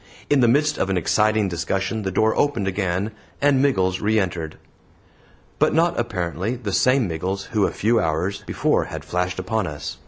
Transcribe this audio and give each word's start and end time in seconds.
In 0.31 0.39
the 0.39 0.47
midst 0.47 0.79
of 0.79 0.89
an 0.89 0.97
exciting 0.97 1.47
discussion 1.47 2.01
the 2.01 2.09
door 2.09 2.35
opened 2.35 2.67
again, 2.67 3.11
and 3.39 3.61
Miggles 3.61 4.01
re 4.01 4.19
entered. 4.19 4.57
But 5.59 5.75
not, 5.75 5.99
apparently, 5.99 6.55
the 6.55 6.73
same 6.73 7.07
Miggles 7.07 7.43
who 7.51 7.67
a 7.67 7.71
few 7.71 7.99
hours 7.99 8.43
before 8.47 8.85
had 8.85 9.05
flashed 9.05 9.37
upon 9.37 9.67
us. 9.67 9.97